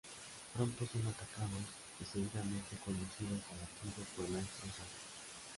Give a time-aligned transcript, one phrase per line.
[0.55, 1.61] Pronto son atacados
[2.01, 4.99] y seguidamente conducidos a la tribu por maestros agua.